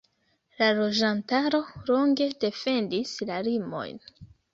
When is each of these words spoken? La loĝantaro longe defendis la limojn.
La 0.59 0.67
loĝantaro 0.77 1.59
longe 1.89 2.27
defendis 2.45 3.13
la 3.31 3.37
limojn. 3.49 4.01